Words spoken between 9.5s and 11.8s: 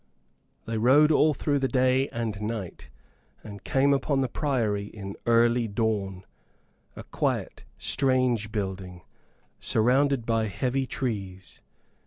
surrounded by heavy trees.